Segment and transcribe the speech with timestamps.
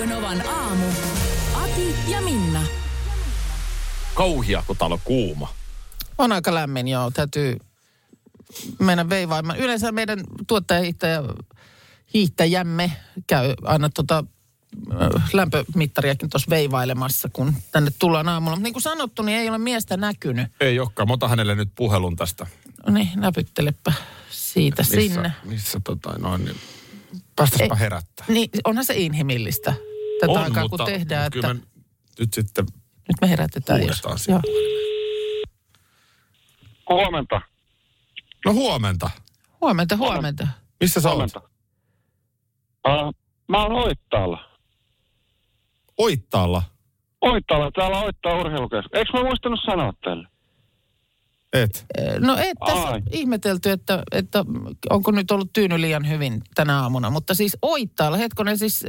[0.00, 0.86] Radio Novan aamu.
[1.54, 2.62] Ati ja Minna.
[4.14, 5.48] Kauhia, kun täällä on kuuma.
[6.18, 7.10] On aika lämmin, joo.
[7.10, 7.56] Täytyy
[8.78, 9.58] mennä veivaamaan.
[9.58, 11.22] Yleensä meidän tuottajahiihtäjä,
[12.14, 12.92] hiihtäjämme
[13.26, 14.24] käy aina tota
[15.32, 18.56] lämpömittariakin tuossa veivailemassa, kun tänne tullaan aamulla.
[18.56, 20.52] Mutta niin kuin sanottu, niin ei ole miestä näkynyt.
[20.60, 21.08] Ei olekaan.
[21.08, 22.46] Mä otan hänelle nyt puhelun tästä.
[22.86, 23.92] No niin, näpyttelepä
[24.30, 25.32] siitä Missä, sinne.
[25.44, 26.56] missä tota, noin, niin
[27.36, 27.80] päästäspä Ei.
[27.80, 28.26] herättää.
[28.28, 29.74] Niin, onhan se inhimillistä
[30.20, 31.26] tätä aikaa, kun tehdään.
[31.26, 31.60] Että kyllä me
[32.18, 32.64] nyt sitten
[33.08, 33.80] Nyt me herätetään.
[33.80, 34.28] Huudetaan jos-.
[34.28, 34.40] Joo.
[36.90, 37.40] Huomenta.
[38.44, 39.10] No huomenta.
[39.60, 40.48] Huomenta, huomenta.
[40.80, 41.16] Missä sä oot?
[41.16, 41.40] Huomenta.
[42.88, 43.14] Uh,
[43.48, 44.50] mä oon Oittaalla.
[45.98, 46.62] Oittaalla.
[47.20, 48.90] Oittaalla, täällä Oittaa urheilukeskus.
[48.94, 50.28] Eikö mä muistanut sanoa teille?
[51.52, 51.86] Et.
[52.18, 54.44] No ei tässä on ihmetelty, että, että
[54.90, 57.10] onko nyt ollut tyyny liian hyvin tänä aamuna.
[57.10, 58.84] Mutta siis Oittaalla, hetkonen siis...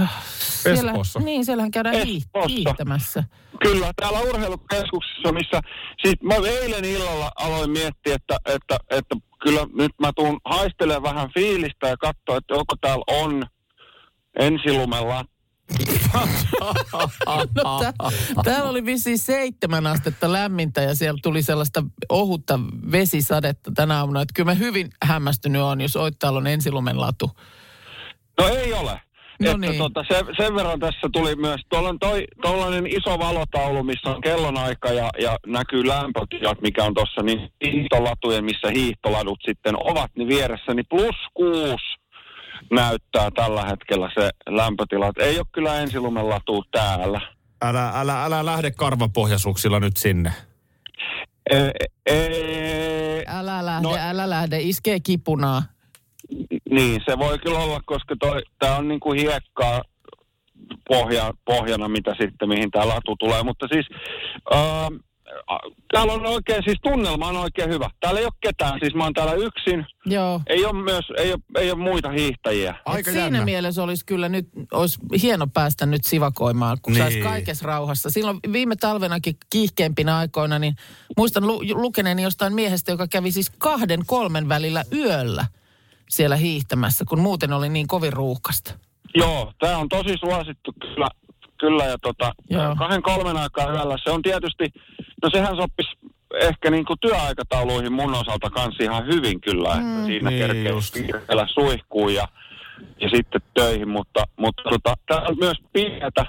[0.00, 1.20] Äh, siellä, Espoossa.
[1.20, 2.48] niin, siellähän käydään Espoossa.
[2.48, 3.24] hiihtämässä.
[3.62, 5.60] Kyllä, täällä urheilukeskuksessa, missä...
[6.02, 11.30] Siis mä eilen illalla aloin miettiä, että, että, että kyllä nyt mä tuun haistelemaan vähän
[11.34, 13.42] fiilistä ja katsoa, että onko täällä on
[14.38, 15.24] ensilumella.
[17.54, 17.92] No, tää,
[18.44, 22.60] täällä oli vissiin seitsemän astetta lämmintä ja siellä tuli sellaista ohutta
[22.92, 24.22] vesisadetta tänä aamuna.
[24.22, 27.30] Että kyllä mä hyvin hämmästynyt on, jos Oittaalla on ensilumen latu.
[28.40, 29.00] No ei ole.
[29.40, 29.78] No että niin.
[29.78, 34.20] tota, sen, sen verran tässä tuli myös, tuolla on toi, tollainen iso valotaulu, missä on
[34.20, 40.28] kellonaika ja, ja näkyy lämpötilat, mikä on tuossa niin hiihtolatujen, missä hiihtoladut sitten ovat, niin
[40.28, 41.97] vieressä, niin plus kuusi
[42.70, 45.08] näyttää tällä hetkellä se lämpötila.
[45.08, 47.20] Et Ei ole kyllä ensilumen latu täällä.
[47.62, 50.32] Älä, älä, älä lähde karvapohjasuksilla nyt sinne.
[51.50, 51.56] E,
[52.06, 55.62] e, Älä lähde, No- älä lähde, iskee kipunaa.
[56.70, 58.14] niin, se voi kyllä olla, koska
[58.58, 59.82] tämä on niin kuin hiekkaa
[60.88, 63.42] pohja, pohjana, mitä sitten, mihin tämä latu tulee.
[63.42, 63.86] Mutta siis
[64.54, 64.88] ää,
[65.92, 67.90] täällä on oikein, siis tunnelma on oikein hyvä.
[68.00, 69.86] Täällä ei ole ketään, siis mä oon täällä yksin.
[70.06, 70.40] Joo.
[70.46, 72.74] Ei ole myös, ei ole, ei ole muita hiihtäjiä.
[72.84, 73.44] Aika Et siinä jännä.
[73.44, 77.04] mielessä olisi kyllä nyt, olisi hieno päästä nyt sivakoimaan, kun Niin.
[77.04, 77.12] niin.
[77.12, 78.10] saisi kaikessa rauhassa.
[78.10, 80.74] Silloin viime talvenakin kiihkeimpinä aikoina, niin
[81.16, 85.46] muistan lu- lukeneeni jostain miehestä, joka kävi siis kahden kolmen välillä yöllä
[86.10, 88.74] siellä hiihtämässä, kun muuten oli niin kovin ruuhkasta.
[89.14, 91.08] Joo, tämä on tosi suosittu kyllä,
[91.60, 92.76] kyllä ja tota, Joo.
[92.76, 93.96] kahden kolmen aikaa yöllä.
[94.04, 94.64] Se on tietysti,
[95.22, 95.90] no sehän sopisi
[96.40, 100.06] ehkä niin kuin työaikatauluihin mun osalta kanssa ihan hyvin kyllä, että Mm.
[100.06, 102.28] siinä Niin siirtellä suihkuun ja,
[103.00, 106.26] ja sitten töihin, mutta, mutta tota, tää on myös pimeätä.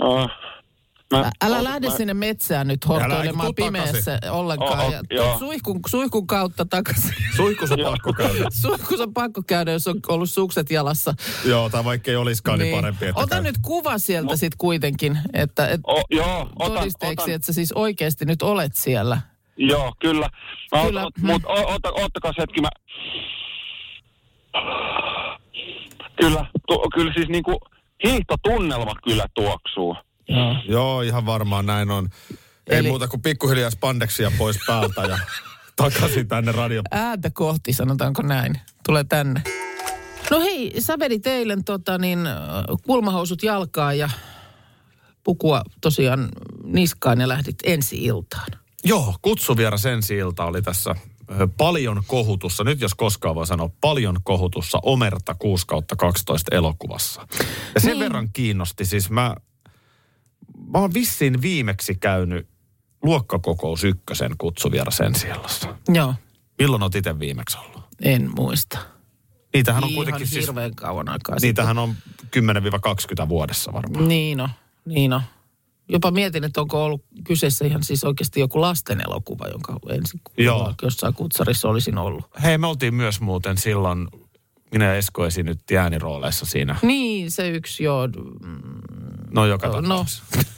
[0.00, 0.30] Uh,
[1.14, 4.80] Ä- Älä lähde sinne metsään nyt hortoilemaan pimeässä ollenkaan.
[4.80, 5.26] Oo, ja joo.
[5.26, 7.14] tuut suihkun, suihkun kautta takaisin.
[7.36, 8.44] Suihkus on pakko käydä.
[8.62, 11.14] Suihkus on pakko käydä, jos on ollut sukset jalassa.
[11.44, 13.42] Joo, tai vaikka ei olisikaan, niin, parempi, että Ota käy.
[13.42, 17.72] nyt kuva sieltä sit kuitenkin, että, että o, joo, otan, todisteeksi, otan, että sä siis
[17.72, 19.20] oikeasti nyt olet siellä.
[19.56, 20.28] Joo, kyllä.
[20.76, 21.04] Mä Kyllä.
[21.04, 22.68] Ot, mutta ota, ottakaa hetki, mä...
[26.20, 27.60] Kyllä, tu, kyllä siis niinku
[28.04, 29.96] hiihtotunnelma kyllä tuoksuu.
[30.28, 30.56] Joo.
[30.68, 32.08] Joo, ihan varmaan näin on.
[32.70, 35.18] Ei Eli- muuta kuin pikkuhiljaa spandeksia pois päältä ja
[35.76, 36.82] takaisin tänne radio.
[36.90, 38.60] Ääntä kohti, sanotaanko näin.
[38.86, 39.42] Tulee tänne.
[40.30, 42.18] No hei, sä vedit eilen tota, niin,
[42.82, 44.10] kulmahousut jalkaan ja
[45.24, 46.28] pukua tosiaan
[46.64, 48.46] niskaan ja lähdit ensi iltaan.
[48.84, 50.94] Joo, kutsuvieras ensi ilta oli tässä
[51.56, 57.26] paljon kohutussa, nyt jos koskaan voi sanoa, paljon kohutussa Omerta 6 kautta 12 elokuvassa.
[57.74, 58.00] Ja sen Niin.
[58.00, 59.34] verran kiinnosti, siis mä,
[60.72, 62.46] mä oon vissiin viimeksi käynyt
[63.02, 65.74] luokkakokous ykkösen kutsuvieras ensi illassa.
[65.88, 66.14] Joo,
[66.58, 67.82] Milloin oot itse viimeksi ollut?
[68.02, 68.78] en muista.
[69.54, 71.94] Niitähän on Ihan kuitenkin siis, hirveän kauan aikaa niitähän on
[73.24, 73.94] 10-20 vuodessa varmaan.
[73.94, 74.08] sitten.
[74.08, 74.48] Niin on,
[74.84, 75.20] niin on.
[75.88, 80.74] Jopa mietin, että onko ollut kyseessä ihan siis oikeasti joku lasten elokuva, jonka ensin Joo.
[80.82, 82.24] jossain kutsarissa olisin ollut.
[82.42, 84.08] Hei, me oltiin myös muuten silloin,
[84.72, 86.76] minä ja Esko esinytti äänirooleissa siinä.
[86.82, 88.06] Niin, se yksi joo.
[88.42, 88.60] Mm,
[89.30, 89.82] No joka No.
[89.82, 90.22] tapauksessa.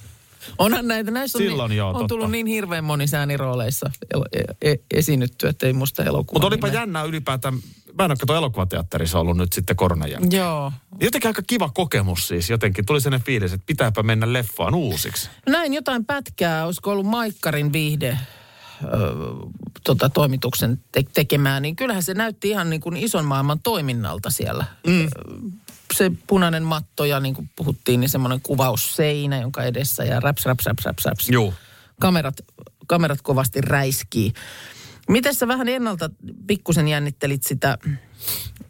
[0.58, 2.08] Onhan näitä, näissä on, Silloin niin, joo, on totta.
[2.08, 6.37] tullut niin hirveän monissa äänirooleissa el- e- e- esiinnytty, että ei musta elokuvaa.
[6.38, 6.81] Mutta olipa nimeä.
[6.81, 7.54] jännää ylipäätään.
[7.98, 10.32] mä en ole kato elokuvateatterissa ollut nyt sitten koronan jälkeen.
[10.32, 10.72] Joo.
[11.00, 12.87] Jotenkin aika kiva kokemus siis jotenkin.
[12.87, 15.31] Tuli sellainen fiilis, että pitääpä mennä leffaan uusiksi.
[15.48, 18.19] Näin jotain pätkää, olisiko ollut Maikkarin viihde
[18.84, 18.88] ö,
[19.84, 24.64] tota, toimituksen te- tekemään, niin kyllähän se näytti ihan niin kuin ison maailman toiminnalta siellä.
[24.86, 25.08] Mm.
[25.92, 30.66] Se punainen matto ja niin kuin puhuttiin, niin semmoinen kuvausseinä, jonka edessä ja raps, raps,
[30.66, 31.28] raps, raps, raps.
[31.28, 31.54] Joo.
[32.00, 32.34] Kamerat,
[32.87, 34.32] kamerat kovasti räiskii.
[35.08, 36.10] Miten sä vähän ennalta
[36.46, 37.78] pikkusen jännittelit sitä,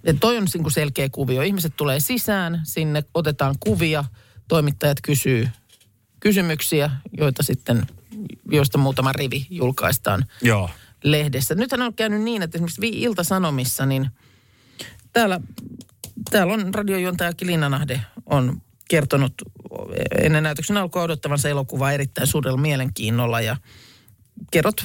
[0.04, 1.42] että toi on niin kuin selkeä kuvio.
[1.42, 4.04] Ihmiset tulee sisään, sinne otetaan kuvia,
[4.48, 5.48] toimittajat kysyy
[6.20, 7.86] kysymyksiä, joita sitten,
[8.50, 10.70] joista muutama rivi julkaistaan Joo.
[11.04, 11.54] lehdessä.
[11.54, 14.10] Nythän on käynyt niin, että esimerkiksi Ilta-Sanomissa, niin
[15.12, 15.40] täällä,
[16.30, 19.34] täällä on radiojuontaja Kilinanahde on kertonut
[20.18, 23.56] ennen näytöksen alkua odottavansa elokuvaa erittäin suurella mielenkiinnolla ja
[24.50, 24.84] kerrot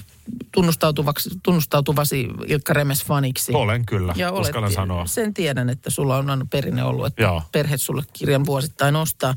[0.51, 3.53] tunnustautuvaksi, tunnustautuvasi Ilkka Remes faniksi.
[3.53, 5.05] Olen kyllä, Ja olet, uskallan sanoa.
[5.05, 7.41] Sen tiedän, että sulla on aina perinne ollut, että Joo.
[7.51, 9.35] perhe sulle kirjan vuosittain ostaa.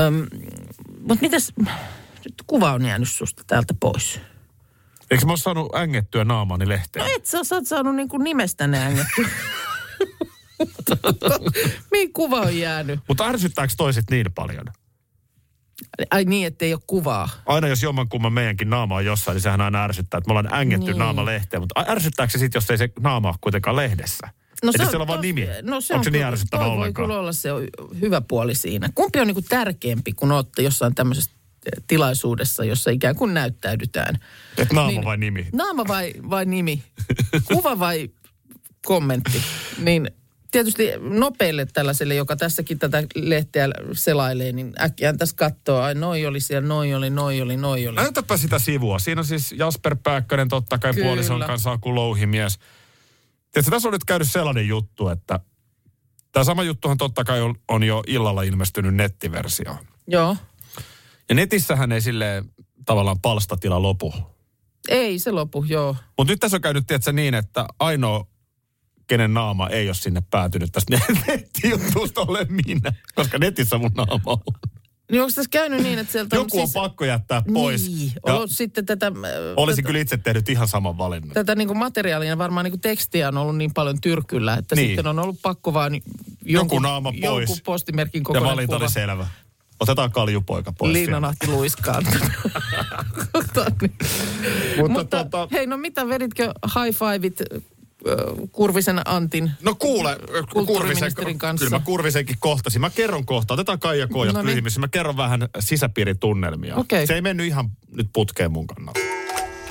[0.00, 0.26] Öm,
[1.00, 1.52] Mutta mitäs,
[2.24, 4.20] nyt kuva on jäänyt susta täältä pois.
[5.10, 7.06] Eikö mä ole saanut ängettyä naamani lehteen?
[7.06, 9.26] No et sä, sä oot saanut niinku nimestänne ängetty.
[11.92, 13.00] Mihin kuva on jäänyt?
[13.08, 14.64] Mutta ärsyttääkö toiset niin paljon?
[16.10, 17.28] Ai niin, ettei ole kuvaa.
[17.46, 20.86] Aina jos jommankumman meidänkin naama on jossain, niin sehän aina ärsyttää, että me ollaan ängetty
[20.86, 20.98] Niin.
[20.98, 21.62] naama lehteen.
[21.62, 24.26] Mutta ärsyttääkö se sitten, jos ei se naama ole kuitenkaan lehdessä?
[24.62, 25.46] No Että on siellä on vaan nimi.
[25.62, 27.06] No se Onko on se niin ärsyttävä toi voi ollenkaan?
[27.08, 27.66] kyllä olla se on
[28.00, 28.88] hyvä puoli siinä.
[28.94, 31.30] Kumpi on niinku tärkeämpi, kun olette jossain tämmöisessä
[31.66, 34.18] eh, tilaisuudessa, jossa ikään kuin näyttäydytään?
[34.58, 35.04] Et naama Niin.
[35.04, 35.46] vai nimi?
[35.52, 36.82] Naama vai, vai nimi?
[37.52, 38.08] Kuva vai
[38.86, 39.42] kommentti?
[39.78, 40.10] Niin
[40.52, 46.40] tietysti nopeille tällaiselle, joka tässäkin tätä lehteä selailee, niin äkkiä tässä katsoo, ai noi oli
[46.40, 47.96] siellä, noi oli, noi oli, noi oli.
[47.96, 48.98] Näytäpä sitä sivua.
[48.98, 51.06] Siinä on siis Jasper Pääkkönen totta kai Kyllä.
[51.06, 52.58] puolison kanssa Aku Louhimies.
[53.52, 55.40] Tiedätkö, tässä on nyt käynyt sellainen juttu, että
[56.32, 59.76] tämä sama juttuhan totta kai on, on jo illalla ilmestynyt nettiversio.
[60.06, 60.36] Joo.
[61.28, 62.44] Ja netissähän ei sille
[62.86, 64.14] tavallaan palstatila lopu.
[64.88, 65.96] Ei se lopu, joo.
[66.18, 68.26] Mutta nyt tässä on käynyt tiedätkö, niin, että ainoa,
[69.06, 70.96] kenen naama ei ole sinne päätynyt tästä
[71.26, 72.92] nettijutusta ole minä.
[73.14, 74.38] Koska netissä mun naama on.
[75.10, 76.74] Niin onko tässä käynyt niin, että sieltä Joku on siis...
[76.74, 77.88] pakko jättää pois.
[77.88, 79.06] Niin, Ja sitten tätä...
[79.06, 79.12] äh,
[79.56, 81.30] olisin tätä, kyllä itse tehnyt ihan saman valinnan.
[81.34, 84.86] Tätä niin kuin materiaalia, varmaan niin kuin tekstiä on ollut niin paljon tyrkyllä, että Niin.
[84.88, 86.00] sitten on ollut pakko vaan
[86.44, 87.22] jonkun, naama pois.
[87.22, 88.84] Jonkun postimerkin Ja kokoinen valinta kuva.
[88.84, 89.26] oli selvä.
[89.80, 90.92] Otetaan kaljupoika pois.
[90.92, 92.04] Liinanahti luiskaan.
[93.32, 93.92] Tota niin.
[94.76, 97.42] Mutta, Mutta tota, hei, no mitä, veditkö high fiveit
[98.52, 99.50] Kurvisen Antin?
[99.62, 100.18] No kuule,
[100.52, 101.66] Kulttuuriministerin kanssa.
[101.66, 102.80] Kyllä mä Kurvisenkin kohtasin.
[102.80, 103.54] Mä kerron kohta.
[103.54, 104.64] Otetaan Kaija Koijat No niin.
[104.78, 106.76] Mä kerron vähän sisäpiiritunnelmia.
[106.76, 107.06] Okei.
[107.06, 109.00] Se ei mennyt ihan nyt putkeen mun kannalta.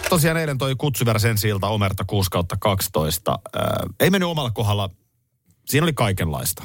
[0.10, 3.40] Tosiaan eilen toi kutsuverä sen silta Omerta 6 kautta 12.
[3.56, 3.64] Äh,
[4.00, 4.90] ei mennyt omalla kohdalla.
[5.66, 6.64] Siinä oli kaikenlaista.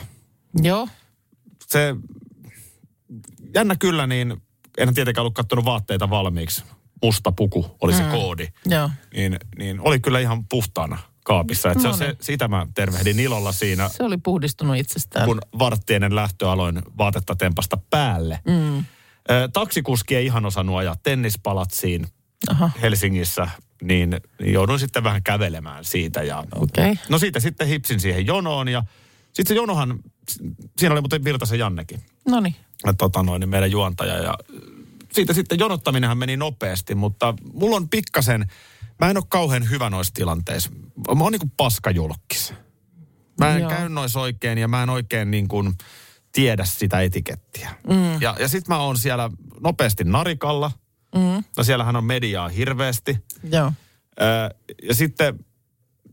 [0.62, 0.88] Joo.
[1.68, 1.96] Se,
[3.54, 4.36] jännä kyllä, niin
[4.78, 6.62] en tietenkään ollut katsonut vaatteita valmiiksi.
[7.02, 8.10] Musta puku oli se Mm.
[8.10, 8.48] koodi.
[8.66, 8.90] Joo.
[9.14, 11.70] Niin, niin oli kyllä ihan puhtaana kaapissa.
[11.70, 12.17] Et se, No on se, niin.
[12.20, 15.26] sitä mä tervehdin ilolla siinä, Se oli puhdistunut itsestään.
[15.26, 18.40] kun vartti ennen lähtöä aloin vaatetta tempasta päälle.
[18.46, 18.84] Mm.
[19.52, 22.06] Taksikuski ei ihan osannut ajaa tennispalatsiin
[22.50, 22.70] Aha.
[22.82, 23.49] Helsingissä,
[23.82, 26.23] niin, jouduin sitten vähän kävelemään siitä.
[26.23, 26.94] Ja, Okei.
[27.08, 28.82] No siitä sitten hipsin siihen jonoon ja
[29.32, 29.99] sitten se jonohan,
[30.78, 32.56] siinä oli muuten Virtasen Jannekin, No niin.
[32.99, 34.35] tota noin, niin meidän juontaja ja
[35.12, 38.47] siitä sitten jonottaminenhan meni nopeasti, mutta mulla on pikkasen,
[39.00, 40.70] mä en ole kauhean hyvä noissa tilanteissa.
[41.16, 42.54] Mä oon niin kuin paskajulkis.
[43.40, 43.70] Mä en Joo.
[43.70, 45.72] käy noissa oikein ja mä en oikein niin kuin
[46.32, 47.74] tiedä sitä etikettiä.
[47.88, 48.20] Mm.
[48.20, 50.70] Ja, ja sit mä oon siellä nopeasti narikalla.
[51.14, 51.44] Mm.
[51.56, 53.18] No siellähän on mediaa hirveästi.
[53.52, 53.72] Joo.
[54.20, 54.48] Öö,
[54.82, 55.38] ja sitten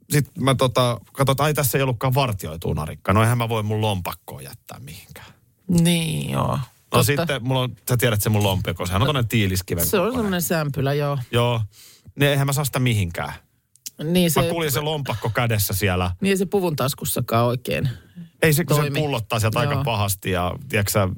[0.10, 3.14] sit mä tota, katsoin, että ai tässä ei ollutkaan vartioitua narikka.
[3.14, 5.34] No eihän mä voi mun lompakkoon jättää mihinkään.
[5.68, 6.48] Niin, joo.
[6.48, 6.60] No
[6.90, 7.04] Totta.
[7.04, 10.94] sitten mulla on, sä tiedät se mun lompakko, sehän on tiiliskiven Se on semmoinen sämpylä,
[10.94, 11.18] joo.
[11.32, 11.62] Joo,
[12.20, 13.34] niin eihän mä saa sitä mihinkään.
[14.04, 16.12] Niin se, Mä kuulin se lompakko kädessä siellä.
[16.22, 17.90] niin se puvun taskussakaan oikein.
[18.42, 19.00] Ei se, kun se Toimi.
[19.00, 19.84] pullottaa sieltä aika Joo.
[19.84, 21.10] pahasti ja tiedätkö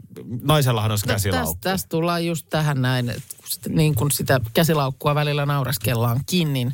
[0.43, 1.57] naisellahan olisi Tästä, käsilaukku.
[1.61, 6.73] tästä tullaan just tähän näin, että kun niin kun sitä käsilaukkua välillä nauraskellaankin, niin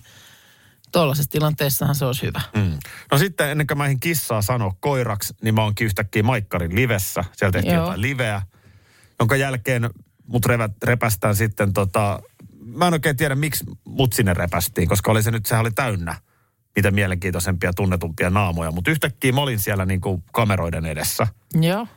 [0.92, 2.42] tuollaisessa tilanteessahan se olisi hyvä.
[2.56, 2.78] Mm.
[3.12, 7.24] No sitten ennen kuin mä ehdin kissaa sanoa koiraksi, niin mä oonkin yhtäkkiä Maikkarin livessä.
[7.36, 7.84] Siellä tehtiin Joo.
[7.84, 8.42] jotain liveä,
[9.20, 9.90] jonka jälkeen
[10.26, 12.20] mut revät, repästään sitten tota...
[12.66, 16.16] Mä en oikein tiedä, miksi mut sinne repästiin, koska oli se nyt, sehän oli täynnä
[16.76, 18.72] mitä mielenkiintoisempia, tunnetumpia naamoja.
[18.72, 21.28] Mutta yhtäkkiä mä olin siellä niinku kameroiden edessä.
[21.62, 21.88] Joo.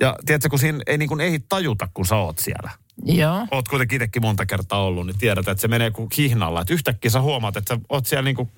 [0.00, 2.70] Ja tiedätkö, kun siinä ei niinku ehdi tajuta, kun sä oot siellä.
[3.04, 3.46] Joo.
[3.50, 6.60] Oot kuitenkin itsekin monta kertaa ollut, niin tiedät, että se menee kuin hihnalla.
[6.60, 8.50] Että yhtäkkiä sä huomaat, että sä oot siellä niinku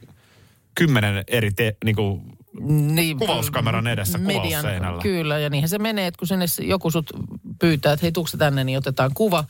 [0.74, 2.22] kymmenen eri te, niinku
[2.60, 5.02] niin, Kuvauskameran edessä, kuvausseinällä.
[5.02, 7.12] Kyllä, ja niinhän se menee, että kun sinne joku sut
[7.58, 9.44] pyytää, että hei, tuukse tänne, niin otetaan kuva,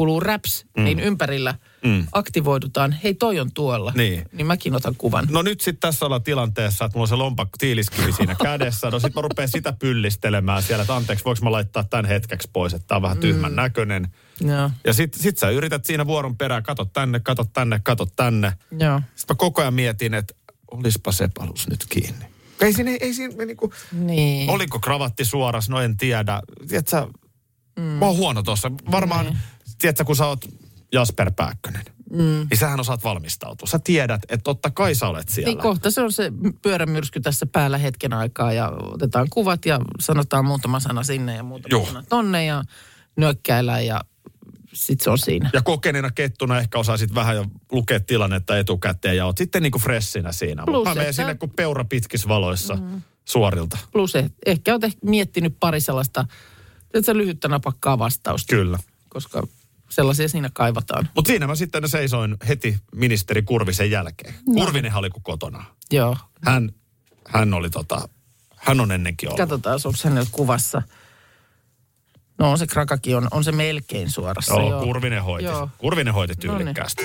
[0.00, 0.84] kuuluu raps, mm.
[0.84, 1.54] niin ympärillä
[1.84, 2.06] mm.
[2.12, 3.92] aktivoidutaan, hei, toi on tuolla.
[3.96, 4.24] Niin.
[4.32, 5.26] Niin mäkin otan kuvan.
[5.30, 8.90] No nyt sitten tässä ollaan tilanteessa, että mulla on se lompakko tiiliskivi siinä kädessä.
[8.90, 12.74] No sit mä rupean sitä pyllistelemään siellä, että anteeksi, voiko mä laittaa tämän hetkeksi pois,
[12.74, 14.08] että tää on vähän tyhmän näköinen.
[14.40, 18.52] Joo, Ja sit, sit sä yrität siinä vuoron perään, kato tänne, kato tänne, kato tänne.
[19.14, 20.34] Sitten mä koko ajan mietin, että
[20.70, 22.26] olispa se palus nyt kiinni.
[22.60, 24.50] Ei siinä, ei, siinä niinku, Niin.
[24.50, 26.42] oliko kravatti suoras, no en tiedä.
[26.68, 27.06] Tiedätkö,
[27.76, 27.82] mm.
[27.82, 28.70] mä oon huono tuossa.
[28.90, 29.36] Varmaan, mm.
[29.80, 30.44] Tiedätkö, kun sä oot
[30.92, 32.46] Jasper Pääkkönen, mm.
[32.50, 33.68] niin sähän osaat valmistautua.
[33.68, 35.46] Sä tiedät, että totta kai sä olet siellä.
[35.48, 36.32] Niin kohta se on se
[36.62, 41.70] pyörämyrsky tässä päällä hetken aikaa ja otetaan kuvat ja sanotaan muutama sana sinne ja muutama
[41.70, 41.86] Joo.
[41.86, 42.64] sana tonne ja
[43.16, 44.00] nyökkäillään ja
[44.72, 45.50] sit se on siinä.
[45.52, 50.32] Ja kokeneena kettuna ehkä osaisit vähän jo lukea tilannetta etukäteen ja oot sitten niinku freshinä
[50.32, 50.62] siinä.
[50.64, 53.02] Plus, Mä menen että- sinne kuin peura pitkissä valoissa mm.
[53.24, 53.78] suorilta.
[53.92, 56.24] Plus eh- ehkä ehkä miettinyt pari sellaista,
[56.94, 58.56] että lyhyttä napakkaa vastausta.
[58.56, 58.78] Kyllä.
[59.08, 59.42] Koska
[59.90, 61.08] sellaisia siinä kaivataan.
[61.14, 64.34] Mutta siinä mä sitten seisoin heti ministeri Kurvisen jälkeen.
[64.44, 65.64] Kurvinenhan oli kuin kotona.
[65.90, 66.16] Joo.
[66.44, 66.70] Hän,
[67.28, 68.08] hän oli tota,
[68.56, 69.38] hän on ennenkin ollut.
[69.38, 70.82] Katsotaan, onko hän nyt kuvassa.
[72.38, 74.54] No on se krakakin, on, on se melkein suorassa.
[74.54, 75.44] Joo, Kurvinen hoiti.
[75.44, 75.68] Joo.
[75.78, 77.02] Kurvinen hoiti No tyylikkäästi.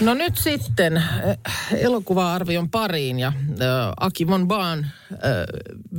[0.00, 1.38] No nyt sitten äh,
[1.76, 5.18] elokuva-arvion pariin ja äh, Aki von Baan äh,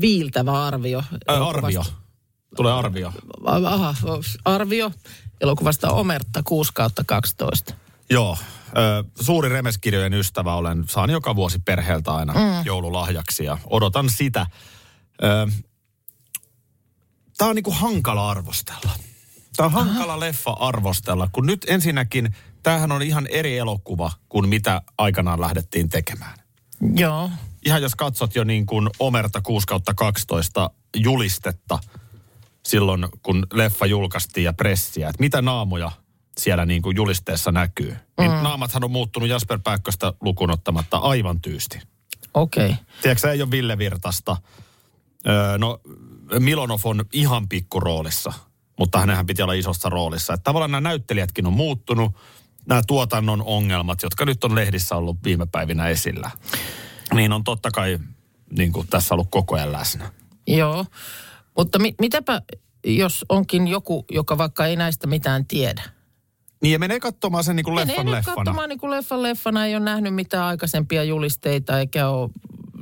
[0.02, 1.04] viiltävä arvio.
[1.28, 1.58] Elokuvasta.
[1.58, 1.84] arvio.
[2.56, 3.14] Tulee arvio.
[3.46, 3.96] Aha,
[4.46, 4.92] arvio
[5.42, 7.74] elokuvasta Omerta 6 kautta 12.
[8.10, 8.38] Joo.
[9.22, 10.84] Suuri remeskirjojen ystävä olen.
[10.88, 12.66] Saan joka vuosi perheeltä aina mm.
[12.66, 14.48] joululahjaksi ja odotan sitä.
[17.38, 18.92] Tämä on niinku hankala arvostella.
[19.58, 20.20] Tämä on hankala Aha.
[20.20, 26.40] leffa arvostella, kun nyt ensinnäkin tämähän on ihan eri elokuva kuin mitä aikanaan lähdettiin tekemään.
[26.96, 27.32] Joo.
[27.66, 31.80] Ihan jos katsot jo niin kuin Omerta 6 kautta 12 julistetta
[32.66, 35.92] silloin, kun leffa julkaistiin ja pressiä, että mitä naamoja
[36.38, 37.96] siellä niin kuin julisteessa näkyy.
[38.20, 41.80] Niin naamathan on muuttunut Jasper Pääkköstä lukuun ottamatta aivan tyysti.
[42.34, 42.66] Okei.
[42.66, 42.78] Okay.
[43.02, 44.38] Tiedätkö, ei ole Ville Virtasta.
[45.28, 45.80] Öö, no,
[46.40, 48.34] Milonov on ihan pikkuroolissa,
[48.80, 50.34] mutta hänenhän piti olla isossa roolissa.
[50.34, 52.16] Että tavallaan nämä näyttelijätkin on muuttunut,
[52.66, 56.32] nämä tuotannon ongelmat, jotka nyt on lehdissä ollut viime päivinä esillä.
[57.14, 58.00] Niin on totta kai
[58.58, 60.12] niin kuin tässä ollut koko ajan läsnä.
[60.48, 60.86] Joo.
[61.60, 62.42] Mutta mi- mitäpä,
[62.84, 65.84] jos onkin joku, joka vaikka ei näistä mitään tiedä?
[66.62, 68.36] Niin ja menee katsomaan sen niin kuin Menee leffan nyt leffana.
[68.36, 72.30] katsomaan niin kuin leffan leffana, ei ole nähnyt mitään aikaisempia julisteita eikä ole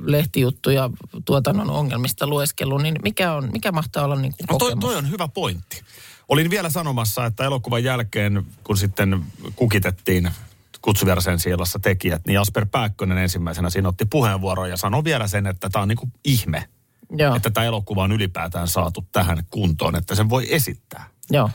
[0.02, 0.90] lehtijuttuja
[1.24, 5.10] tuotannon ongelmista lueskellut, niin mikä, on, mikä mahtaa olla niin kuin No toi, toi on
[5.10, 5.82] hyvä pointti.
[6.28, 9.24] Olin vielä sanomassa, että elokuvan jälkeen, kun sitten
[9.56, 10.30] kukitettiin
[10.82, 15.70] kutsuvieraseen sielassa tekijät, niin Jasper Pääkkönen ensimmäisenä siinä otti puheenvuoron ja sanoi vielä sen, että
[15.70, 16.68] tämä on niin kuin ihme,
[17.10, 21.08] Joo, että tämä elokuva on ylipäätään saatu tähän kuntoon, että sen voi esittää.
[21.30, 21.50] joo.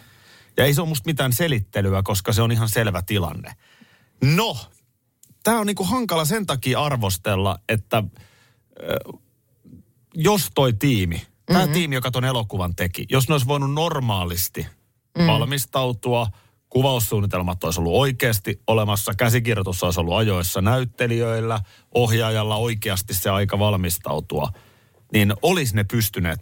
[0.58, 3.56] Ja ei se ole musta mitään selittelyä, koska se on ihan selvä tilanne.
[4.24, 4.58] No,
[5.44, 8.04] tämä on niinku hankala sen takia arvostella, että
[8.80, 8.98] ö,
[10.14, 11.74] jos toi tiimi, tämä mm-hmm.
[11.74, 14.68] tiimi, joka ton elokuvan teki, jos ne olisi voinut normaalisti
[15.18, 15.28] mm.
[15.28, 16.28] valmistautua,
[16.70, 21.60] kuvaussuunnitelmat olisi ollut oikeasti olemassa, käsikirjoitus olisi ollut ajoissa näyttelijöillä,
[21.94, 24.52] ohjaajalla oikeasti se aika valmistautua,
[25.14, 26.40] niin olisi ne pystyneet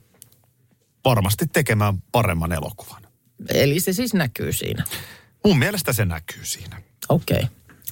[1.06, 3.02] varmasti tekemään paremman elokuvan.
[3.54, 4.84] Eli se siis näkyy siinä.
[5.46, 6.82] Mun mielestä se näkyy siinä.
[7.10, 7.38] Okei.
[7.38, 7.50] Okay.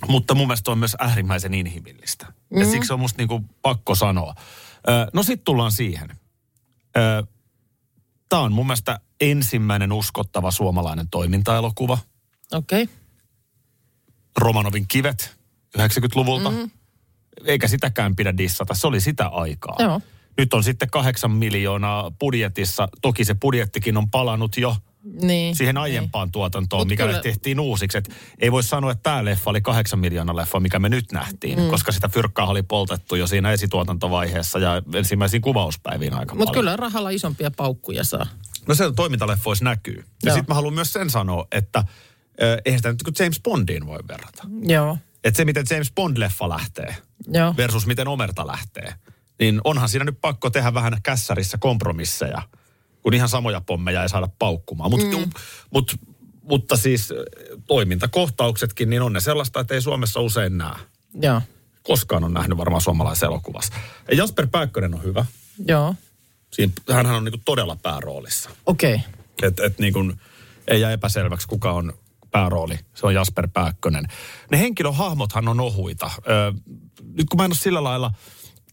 [0.07, 2.25] Mutta mun mielestä on myös äärimmäisen inhimillistä.
[2.49, 2.59] Mm.
[2.59, 4.35] Ja siksi on musta niinku pakko sanoa.
[4.89, 6.09] Ö, no sit tullaan siihen.
[8.29, 11.97] Tämä on mun mielestä ensimmäinen uskottava suomalainen toimintaelokuva.
[12.51, 12.83] Okei.
[12.83, 12.95] Okay.
[14.37, 15.37] Romanovin kivet
[15.77, 16.51] 90-luvulta.
[16.51, 16.71] Mm.
[17.45, 18.73] Eikä sitäkään pidä dissata.
[18.73, 19.75] Se oli sitä aikaa.
[19.79, 20.01] Joo.
[20.39, 22.87] Nyt on sitten kahdeksan miljoonaa budjetissa.
[23.01, 24.75] Toki se budjettikin on palannut jo
[25.21, 25.55] Niin.
[25.55, 27.97] siihen aiempaan tuotantoon, Mut mikä kyllä- tehtiin uusiksi.
[27.97, 31.59] Et ei voi sanoa, että tämä leffa oli kahdeksan miljoonaa leffa, mikä me nyt nähtiin,
[31.59, 31.69] mm.
[31.69, 37.09] koska sitä fyrkkaa oli poltettu jo siinä esituotantovaiheessa ja ensimmäisiin kuvauspäiviin aika Mutta kyllä rahalla
[37.09, 38.27] isompia paukkuja saa.
[38.67, 40.03] No se toimintaleffoissa näkyy.
[40.23, 41.83] Ja sitten mä haluan myös sen sanoa, että
[42.65, 44.43] eihän sitä nyt kuin James Bondiin voi verrata.
[44.61, 44.97] Joo.
[45.23, 46.95] Että se, miten James Bond-leffa lähtee
[47.27, 47.53] Joo.
[47.57, 48.93] versus miten Omerta lähtee,
[49.39, 52.41] niin onhan siinä nyt pakko tehdä vähän kässärissä kompromisseja,
[53.01, 54.89] kun ihan samoja pommeja ei saada paukkumaan.
[54.89, 55.29] Mut, mm.
[55.69, 55.95] mut,
[56.41, 57.17] mutta siis äh,
[57.67, 60.75] toimintakohtauksetkin, niin on ne sellaista, että ei Suomessa usein näe.
[61.21, 61.41] Joo.
[61.83, 63.73] Koskaan on nähnyt varmaan suomalaisessa elokuvassa.
[64.11, 65.25] Ja Jasper Pääkkönen on hyvä.
[65.67, 65.95] Joo.
[66.53, 68.49] Siinä, hänhän on niinku todella pääroolissa.
[68.65, 68.95] Okei.
[68.95, 69.07] Okay.
[69.43, 70.19] Että et niin kuin
[70.67, 71.93] ei jää epäselväksi, kuka on
[72.31, 72.79] päärooli.
[72.93, 74.05] Se on Jasper Pääkkönen.
[74.51, 76.11] Ne henkilöhahmothan on ohuita.
[76.17, 76.53] Ö,
[77.13, 78.11] nyt kun mä en ole sillä lailla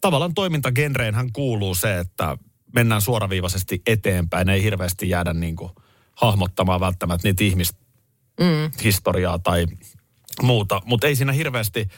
[0.07, 2.39] tavallaan toimintagenreenhän kuuluu se, että
[2.75, 4.49] mennään suoraviivaisesti eteenpäin.
[4.49, 5.71] Ei hirveästi jäädä niin kuin
[6.15, 9.67] hahmottamaan välttämättä niitä ihmishistoriaa tai
[10.43, 10.83] muuta.
[10.85, 11.89] Mutta ei siinä hirveästi,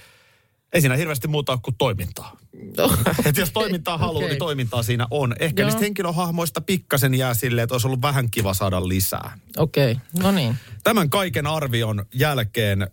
[0.73, 2.37] ei siinä hirveästi muuta ole kuin toimintaa.
[3.27, 4.29] Et jos toimintaa haluaa, Okei.
[4.29, 5.35] niin toimintaa siinä on.
[5.39, 5.67] Ehkä Joo.
[5.67, 9.39] niistä henkilöhahmoista pikkasen jää silleen, että olisi ollut vähän kiva saada lisää.
[9.57, 10.23] Okei, okay.
[10.23, 10.57] no niin.
[10.85, 12.89] Tämän kaiken arvion jälkeen äh,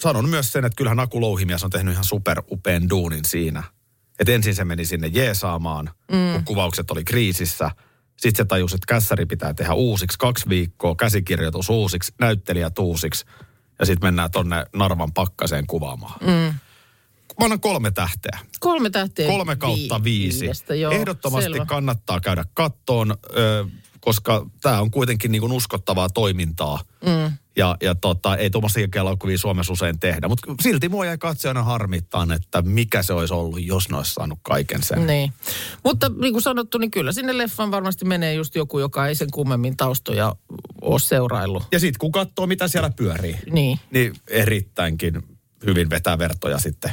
[0.00, 3.75] sanon myös sen, että kyllähän Aku Louhimies on tehnyt ihan super upean duunin siinä.
[4.18, 6.32] Että ensin se meni sinne jeesaamaan, mm.
[6.32, 7.70] kun kuvaukset oli kriisissä.
[8.16, 13.24] Sitten se tajusi, että kässäri pitää tehdä uusiksi kaksi viikkoa, käsikirjoitus uusiksi, näyttelijät uusiksi.
[13.78, 16.18] Ja sitten mennään tonne Narvan pakkaseen kuvaamaan.
[16.20, 16.54] Mm.
[17.38, 18.38] Mä annan kolme tähteä.
[18.60, 19.26] Kolme tähteä.
[19.26, 20.40] Kolme kautta vi- viisi.
[20.40, 21.66] viidestä, joo, Ehdottomasti selvä.
[21.66, 23.66] kannattaa käydä kattoon, ö,
[24.06, 26.80] koska tämä on kuitenkin niin kuin uskottavaa toimintaa.
[27.06, 27.32] Mm.
[27.56, 30.28] Ja, ja tota, ei tuommoisia elokuvia Suomessa usein tehdä.
[30.28, 34.38] Mutta silti mua jäi katsojana harmittaan, että mikä se olisi ollut, jos ne olisi saanut
[34.42, 35.06] kaiken sen.
[35.06, 35.32] Niin.
[35.84, 39.30] Mutta niin kuin sanottu, niin kyllä sinne leffan varmasti menee just joku, joka ei sen
[39.30, 40.36] kummemmin taustoja
[40.80, 41.62] ole seuraillut.
[41.72, 43.78] Ja sitten kun katsoo, mitä siellä pyörii, Niin.
[43.90, 45.22] niin erittäinkin
[45.66, 46.92] hyvin vetää vertoja sitten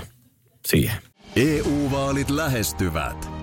[0.67, 0.95] siihen.
[1.35, 3.42] EU-vaalit lähestyvät.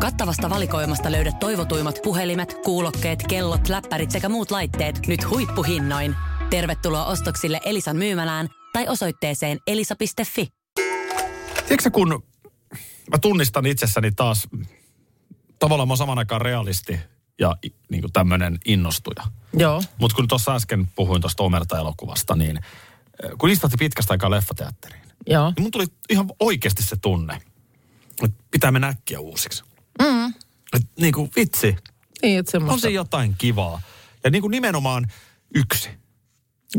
[0.00, 6.16] Kattavasta valikoimasta löydät toivotuimmat puhelimet, kuulokkeet, kellot, läppärit sekä muut laitteet nyt huippuhinnoin.
[6.50, 10.48] Tervetuloa ostoksille Elisan myymälään tai osoitteeseen elisa.fi.
[11.68, 12.22] Tiedätkö kun
[13.10, 14.48] mä tunnistan itsessäni taas,
[15.58, 17.00] tavallaan mä oon saman aikaan realisti
[17.38, 17.56] ja
[17.90, 19.24] niin kuin tämmöinen innostuja.
[19.52, 19.82] Joo.
[19.98, 22.60] Mutta kun tuossa äsken puhuin tuosta Omerta-elokuvasta, niin
[23.38, 25.52] kun istahti pitkästä aikaa leffateatteriin, Joo.
[25.56, 27.40] niin mun tuli ihan oikeasti se tunne,
[28.24, 29.69] että pitää mennä äkkiä uusiksi.
[30.00, 30.26] Mm.
[30.72, 31.76] Et niin kuin vitsi,
[32.22, 33.80] Niin, että on se jotain kivaa.
[34.24, 35.06] Ja niin kuin nimenomaan
[35.54, 35.88] yksi.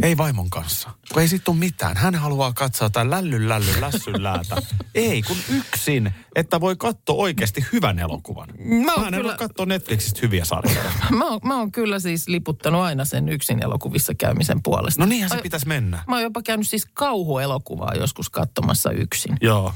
[0.03, 0.89] Ei vaimon kanssa.
[1.13, 1.97] Kun ei siitä tule mitään.
[1.97, 4.55] Hän haluaa katsoa jotain lällyn lällyn lässyn läätä.
[4.95, 6.13] ei, kun yksin.
[6.35, 8.49] Että voi katsoa oikeasti hyvän elokuvan.
[8.85, 10.91] Mä oon Mä en kyllä- katsoa Netflixistä hyviä sarjoja.
[11.17, 15.01] Mä oon, mä oon kyllä siis liputtanut aina sen yksin elokuvissa käymisen puolesta.
[15.01, 16.03] No niinhän se pitäisi mennä.
[16.07, 19.37] Mä oon jopa käynyt siis kauhuelokuvaa joskus katsomassa yksin.
[19.41, 19.73] Joo.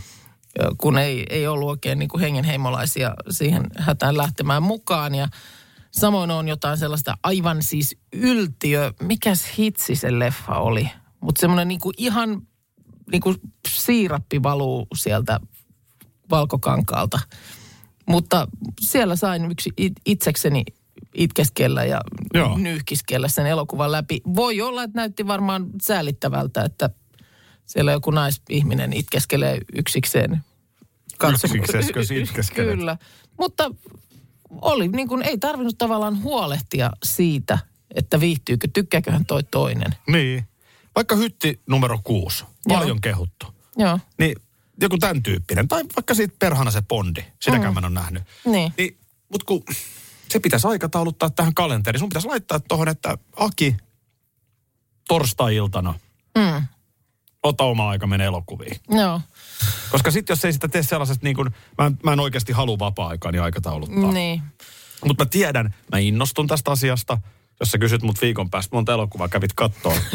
[0.78, 5.16] Kun ei, ei ollut oikein niin kuin hengenheimolaisia siihen hätään lähtemään mukaan.
[5.16, 5.28] Ja
[5.92, 10.90] samoin on jotain sellaista aivan siis yltiö, mikäs hitsi se leffa oli.
[11.20, 12.42] Mutta semmoinen niin ihan
[13.12, 13.38] niin kuin
[13.70, 15.40] siirappi valuu sieltä
[16.30, 17.20] valkokankaalta.
[18.08, 18.48] Mutta
[18.82, 20.64] siellä sain yksi it- itsekseni
[21.16, 22.02] itkeskellä ja
[22.34, 22.58] Joo.
[22.58, 24.22] nyyhkiskellä sen elokuvan läpi.
[24.36, 26.90] Voi olla, että näytti varmaan säälittävältä, että
[27.66, 30.44] siellä joku naisihminen itkeskelee yksikseen.
[31.56, 32.76] Yksikseskö itkeskelet?
[32.78, 32.98] Kyllä.
[33.40, 33.72] Mutta
[34.62, 37.60] oli niin kuin, ei tarvinnut tavallaan huolehtia siitä,
[37.96, 39.96] että viihtyykö, tykkääköhän toi toinen.
[40.08, 40.44] Niin.
[40.96, 42.46] Vaikka hytti numero kuusi.
[42.68, 42.98] Paljon Joo.
[43.02, 43.48] kehuttu.
[43.78, 44.36] Joo, Niin
[44.82, 45.68] joku tämän tyyppinen.
[45.68, 47.22] Tai vaikka siitä perhana se Bondi.
[47.42, 47.74] Sitäkään mm.
[47.74, 48.24] mä en ole nähnyt.
[48.46, 48.74] niin.
[48.78, 48.98] Niin,
[49.30, 49.64] mutta kun
[50.30, 52.00] se pitäisi aikatauluttaa tähän kalenteriin.
[52.00, 53.76] Sun pitäisi laittaa tuohon, että Aki,
[55.08, 55.94] torstai-iltana,
[56.38, 56.68] Mm.
[57.48, 58.78] Ota oma aika mene elokuviin.
[58.90, 59.22] Joo,
[59.92, 62.80] Koska sitten jos ei sitä tee sellaisesta niin kuin, mä en, mä en oikeasti halua
[62.80, 64.12] vapaa-aikaa, niin aikatauluttaa.
[64.12, 64.42] niin.
[65.08, 67.18] Mutta mä tiedän, mä innostun tästä asiasta.
[67.60, 69.98] Jos sä kysyt mut viikon päästä, monta elokuvaa kävit kattoon.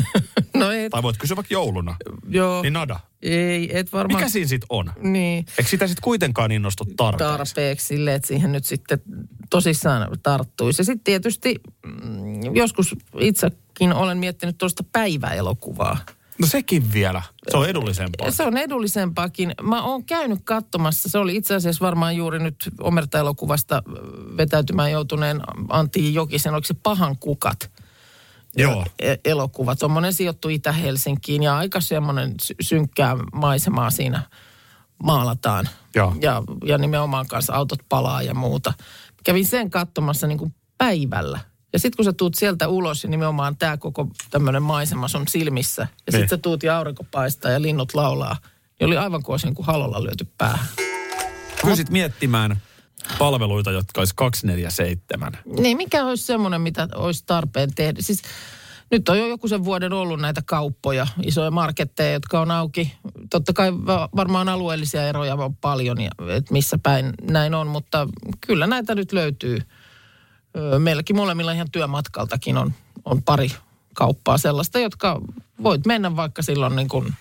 [0.55, 1.97] No et, tai voit kysyä vaikka jouluna.
[2.29, 2.62] joo.
[2.62, 3.01] Niin nada.
[3.23, 4.21] Ei, et varmaan.
[4.21, 4.93] Mikä siinä sit on?
[4.99, 5.45] Niin.
[5.59, 7.37] Eikö sitä sit kuitenkaan innostu tarpeeksi?
[7.37, 9.03] tarpeeksi sille, että siihen nyt sitten
[9.51, 10.81] tosissaan tarttuisi.
[10.81, 15.99] Ja sitten tietysti mm, joskus itsekin olen miettinyt tuosta päiväelokuvaa.
[16.40, 17.22] No sekin vielä.
[17.50, 18.31] Se on edullisempaa.
[18.31, 19.55] Se on edullisempaakin.
[19.62, 23.90] Mä oon käynyt katsomassa, se oli itse asiassa varmaan juuri nyt Omerta-elokuvasta ö,
[24.37, 27.70] vetäytymään joutuneen Antti Jokisen, oliko se Pahan kukat?
[28.57, 28.85] Joo.
[28.98, 29.76] e- elokuva.
[29.76, 34.22] Tuommoinen sijoittu Itä-Helsinkiin ja aika semmoinen sy- synkkää maisemaa siinä
[35.03, 35.68] maalataan.
[35.94, 36.16] Joo.
[36.20, 38.72] Ja, ja nimenomaan kanssa autot palaa ja muuta.
[39.24, 41.40] Kävin sen katsomassa niin kuin päivällä.
[41.72, 45.83] Ja sitten kun sä tuut sieltä ulos ja nimenomaan tämä koko tämmöinen maisema sun silmissä.
[45.83, 46.12] Ja Niin.
[46.12, 48.37] sitten sä tuut ja aurinko paistaa ja linnut laulaa.
[48.80, 50.66] Niin oli aivan kuin olisi niin halolla lyöty päähän.
[51.66, 52.56] Kysit miettimään
[53.18, 55.33] palveluita, jotka olisi 247.
[55.61, 57.98] Niin, mikä olisi semmoinen, mitä olisi tarpeen tehdä?
[58.02, 58.22] Siis
[58.90, 62.92] nyt on jo joku sen vuoden ollut näitä kauppoja, isoja marketteja, jotka on auki.
[63.30, 68.09] Totta kai va- varmaan alueellisia eroja on paljon, että missä päin näin on, mutta
[68.46, 69.59] kyllä näitä nyt löytyy.
[70.78, 73.50] Meilläkin molemmilla ihan työmatkaltakin on, on pari
[73.94, 75.20] kauppaa sellaista, jotka
[75.62, 77.14] voit mennä vaikka silloin niin kuin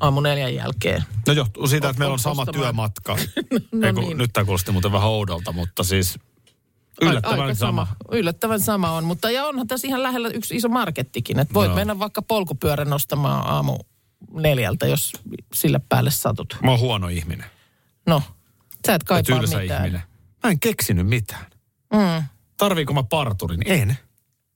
[0.00, 1.04] aamu neljän jälkeen.
[1.26, 2.62] No johtuu siitä, että meillä on sama Ostamaan.
[2.62, 3.16] työmatka.
[3.72, 4.18] No Eiku, niin.
[4.18, 6.18] Nyt tämä kuulosti muuten vähän oudolta, mutta siis
[7.02, 7.86] yllättävän Aika sama.
[8.12, 11.38] Yllättävän sama on, mutta ja onhan tässä ihan lähellä yksi iso markettikin.
[11.38, 11.76] Että voit Joo.
[11.76, 13.78] mennä vaikka polkupyörän nostamaan aamu
[14.32, 15.12] neljältä, jos
[15.54, 16.56] sille päälle satut.
[16.62, 17.46] Mä oon huono ihminen.
[18.06, 18.22] No,
[18.86, 19.64] sä et kaipaa mitään.
[19.64, 20.02] ihminen.
[20.44, 21.46] Mä en keksinyt mitään.
[21.92, 22.24] Mm.
[22.68, 23.60] Tarviiko mä parturin?
[23.64, 23.98] En.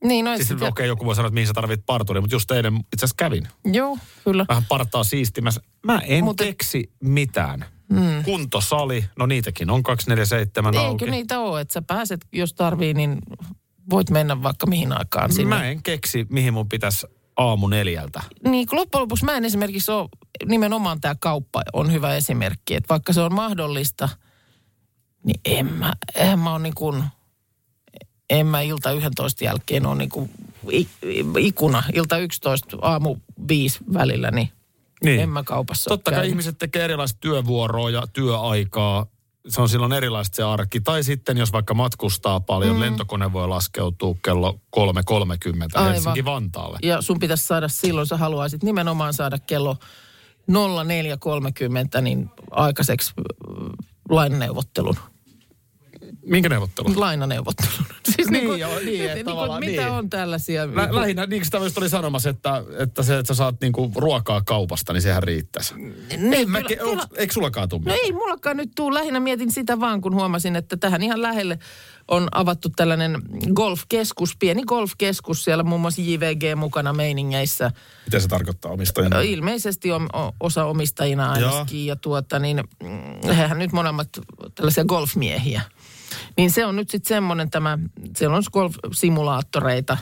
[0.05, 2.51] Niin, no Siis okei, okay, joku voi sanoa, että mihin sä tarvit parturin, mutta just
[2.51, 3.49] eilen itse asiassa kävin.
[3.64, 4.45] Joo, kyllä.
[4.49, 5.61] Vähän partaa siistimässä.
[5.87, 6.45] Mä en Mutta...
[6.45, 7.64] keksi mitään.
[7.90, 8.25] Mm.
[8.25, 11.05] Kuntosali, no niitäkin on 247 auki.
[11.05, 13.19] Eikö niitä ole, että sä pääset, jos tarvii, niin
[13.90, 15.57] voit mennä vaikka mihin aikaan sinne.
[15.57, 18.23] Mä en keksi, mihin mun pitäisi aamu neljältä.
[18.45, 20.09] Niin, kun loppujen lopuksi mä en esimerkiksi ole,
[20.45, 24.09] nimenomaan tämä kauppa on hyvä esimerkki, että vaikka se on mahdollista,
[25.25, 27.05] niin en mä, en mä ole niin kuin,
[28.31, 30.31] en mä ilta 11 jälkeen ole niin kuin
[30.73, 30.89] i-
[31.39, 33.17] ikuna, ilta 11 aamu
[33.49, 34.49] 5 välillä, niin,
[35.05, 35.21] Niin.
[35.21, 39.07] en mä kaupassa Totta kai ihmiset tekee erilaista työvuoroa ja työaikaa.
[39.49, 40.81] Se on silloin erilaista se arki.
[40.81, 42.81] Tai sitten jos vaikka matkustaa paljon, mm.
[42.81, 44.83] lentokone voi laskeutua kello 3.30
[45.75, 45.93] Aivan.
[45.95, 46.79] Helsinki-Vantaalle.
[46.83, 49.77] Ja sun pitäisi saada silloin, sä haluaisit nimenomaan saada kello
[50.51, 53.25] 04.30 niin aikaiseksi äh,
[54.11, 54.97] lainaneuvottelun.
[56.27, 57.01] Minkä neuvottelun?
[57.01, 57.87] Lainaneuvottelun.
[58.17, 59.93] Siis Niin kuin- joo, niin, kuin, tavallaan mitä niin.
[59.93, 60.67] on tällaisia?
[60.67, 64.43] Lä- lähinnä, niin kuin sitä oli sanomassa, että, että se, että sä saat niinku ruokaa
[64.43, 65.75] kaupasta, niin sehän riittäisi.
[65.75, 68.95] Niin, En mä, kyllä- onks- eikö sullakaan tuu No ei mullakaan nyt tuu.
[68.95, 71.59] Lähinnä mietin sitä vaan, kun huomasin, että tähän ihan lähelle
[72.09, 73.23] on avattu tällainen
[73.55, 75.45] golfkeskus, pieni golfkeskus.
[75.45, 77.71] Siellä muun muassa JVG mukana meiningeissä.
[78.05, 79.21] Mitä se tarkoittaa omistajana?
[79.21, 80.09] Ilmeisesti on
[80.41, 81.53] osa omistajina Joo.
[81.55, 81.87] ainakin.
[81.87, 84.09] Ja tuota niin, mm, hehän nyt molemmat
[84.55, 85.62] tällaisia golfmiehiä.
[86.37, 87.79] Niin se on nyt sitten semmoinen tämä,
[88.16, 89.97] siellä on golf-simulaattoreita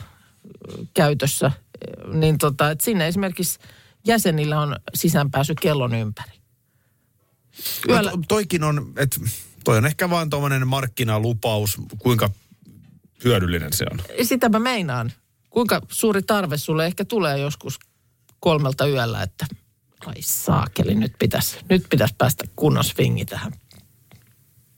[0.93, 1.51] käytössä.
[2.13, 3.59] Niin tota, että sinne esimerkiksi
[4.07, 6.31] jäsenillä on sisäänpääsy kellon ympäri.
[7.89, 9.19] Yöllä, No, to- toikin on, että
[9.63, 12.29] toi on ehkä vaan tuommoinen markkinalupaus, kuinka
[13.23, 13.99] hyödyllinen se on.
[14.23, 15.11] sitä mä meinaan.
[15.49, 17.79] Kuinka suuri tarve sulle ehkä tulee joskus
[18.39, 19.45] kolmelta yöllä, että
[20.05, 23.51] ai saakeli, nyt pitäisi nyt pitäis päästä kunnon swingi tähän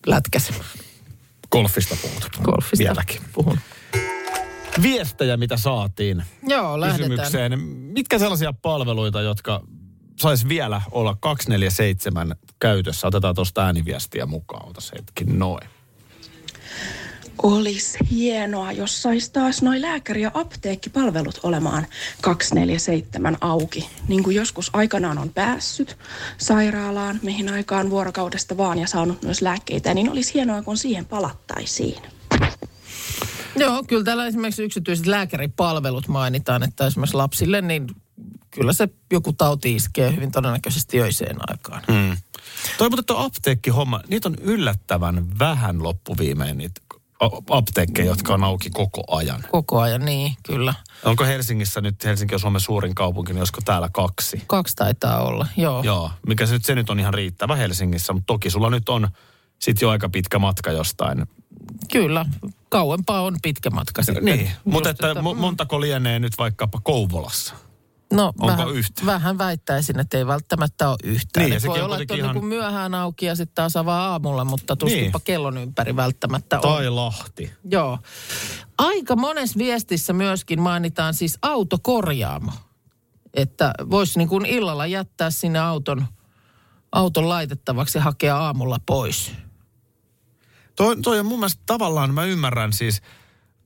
[0.08, 0.66] lätkäsemään.
[1.62, 2.30] Golfista puhut.
[2.44, 3.22] Golfista Vieläkin.
[3.34, 3.60] puhun.
[4.82, 7.10] Viestejä, mitä saatiin Joo, lähdetään.
[7.10, 7.60] kysymykseen.
[7.70, 9.64] Mitkä sellaisia palveluita, jotka
[10.20, 13.08] sais vielä olla 247 käytössä?
[13.08, 14.70] Otetaan tuosta ääniviestiä mukaan.
[14.70, 15.70] Otas hetki, noin.
[17.44, 21.88] Olisi hienoa, jos sais taas noi lääkäri- ja apteekkipalvelut olemaan
[22.22, 23.90] 247 auki.
[24.08, 25.98] Niin kuin joskus aikanaan on päässyt
[26.38, 32.02] sairaalaan, mihin aikaan vuorokaudesta vaan ja saanut myös lääkkeitä, niin olisi hienoa, kun siihen palattaisiin.
[33.56, 37.88] Joo, kyllä täällä esimerkiksi yksityiset lääkäripalvelut mainitaan, että esimerkiksi lapsille, niin
[38.52, 41.84] kyllä se joku tauti iskee hyvin todennäköisesti öiseen aikaan.
[41.88, 42.18] Mm.
[42.78, 46.82] Toi mutta tuo apteekkihomma, niitä on yllättävän vähän loppuviimein niitä
[47.50, 49.44] apteekkeja, jotka on auki koko ajan.
[49.52, 50.74] Koko ajan, niin kyllä.
[51.06, 54.44] Onko Helsingissä nyt, Helsinki on Suomen suurin kaupunki, niin olisiko täällä kaksi?
[54.48, 55.84] Kaksi taitaa olla, joo.
[55.84, 59.08] Joo, mikä se nyt, se nyt on ihan riittävä Helsingissä, mutta toki sulla nyt on
[59.60, 61.26] sit jo aika pitkä matka jostain.
[61.92, 62.26] Kyllä,
[62.70, 64.26] kauempaa on pitkä matka sitten.
[64.26, 67.56] Niin, mutta että, että montako lienee nyt vaikkapa Kouvolassa?
[68.14, 69.06] No, Onko vähän, yhtä?
[69.06, 71.50] vähän väittäisin, että ei välttämättä ole yhtään.
[71.50, 74.46] Niin, voi olla, että on kuitenkin niin ihan- myöhään auki ja sitten taas avaa aamulla,
[74.46, 75.24] mutta tuskinpa Niin.
[75.24, 76.62] kellon ympäri välttämättä on.
[76.62, 77.52] Tai Lahti.
[77.72, 78.00] Joo.
[78.78, 82.52] Aika monessa viestissä myöskin mainitaan siis autokorjaamo.
[83.34, 86.06] Että voisi niin kuin illalla jättää sinne auton,
[86.92, 89.32] auton laitettavaksi ja hakea aamulla pois.
[90.76, 93.02] Toi, toi on mun mielestä tavallaan, mä ymmärrän siis,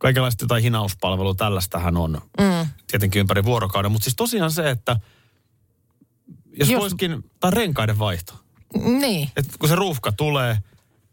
[0.01, 2.67] kaikenlaista jotain hinauspalvelua, tällaistähän on Mm.
[2.87, 3.91] tietenkin ympäri vuorokauden.
[3.91, 4.99] Mutta siis tosiaan se, että
[6.59, 6.81] jos, jos...
[6.81, 8.33] voisikin, tai renkaiden vaihto.
[8.99, 10.57] Niin, Että kun se ruuhka tulee,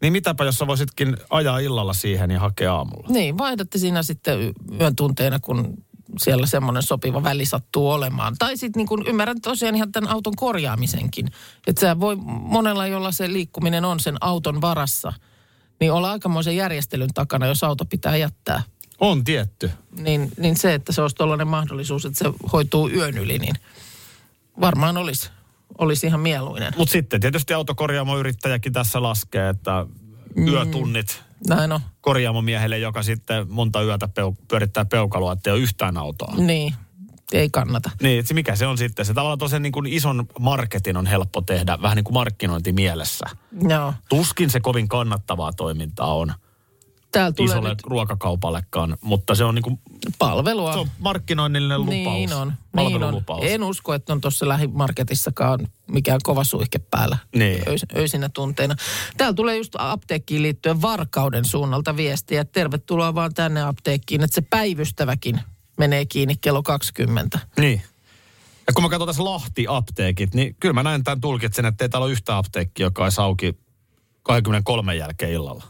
[0.01, 3.07] niin mitäpä jos sä voisitkin ajaa illalla siihen ja hakea aamulla.
[3.09, 5.73] niin vaihdatte siinä sitten yön tunteina, kun
[6.19, 8.35] siellä semmoinen sopiva väli sattuu olemaan.
[8.39, 11.27] Tai sitten niin ymmärrän tosiaan ihan tämän auton korjaamisenkin.
[11.67, 15.13] Että se voi monella, jolla se liikkuminen on sen auton varassa,
[15.79, 18.63] niin olla aikamoisen järjestelyn takana, jos auto pitää jättää
[18.99, 19.71] On tietty.
[19.91, 23.55] niin, niin se, että se olisi tuollainen mahdollisuus, että se hoituu yön yli, niin
[24.61, 25.29] varmaan olisi,
[25.77, 26.73] olisi ihan mieluinen.
[26.77, 29.85] Mutta sitten tietysti autokorjaamoyrittäjäkin tässä laskee, että
[30.47, 31.79] yötunnit Näin on.
[32.01, 36.33] korjaamomiehelle, joka sitten monta yötä peu- pyörittää peukaloa, ettei ole yhtään autoa.
[36.37, 36.73] Niin,
[37.33, 37.89] ei kannata.
[38.01, 39.05] Niin, että mikä se on sitten?
[39.05, 43.25] Se tavallaan tosiaan niin kuin ison marketin on helppo tehdä vähän niin kuin markkinointimielessä.
[43.69, 43.93] Joo.
[44.09, 46.33] Tuskin se kovin kannattavaa toimintaa on
[47.11, 49.79] Täällä tulee isolle nyt ruokakaupallekaan, mutta se on niin kuin,
[50.19, 50.73] palvelua.
[50.73, 51.95] se on markkinoinnillinen lupaus.
[51.95, 52.53] Niin on.
[52.75, 53.23] Niin on.
[53.41, 57.63] En usko, että on tuossa lähimarketissakaan mikään kova suihke päällä Niin.
[57.67, 58.75] öis, öisinä tunteina.
[59.17, 64.41] Täällä tulee just apteekkiin liittyen Varkauden suunnalta viestiä, että tervetuloa vaan tänne apteekkiin, että se
[64.41, 65.39] päivystäväkin
[65.77, 67.39] menee kiinni kello 20.
[67.59, 67.81] Niin.
[68.67, 72.05] Ja kun mä katson tässä Lahti-apteekit, niin kyllä mä näen tämän tulkitsen, että ei täällä
[72.05, 73.57] ole yhtä apteekkia, joka olisi auki
[74.23, 75.63] 23 jälkeen illalla.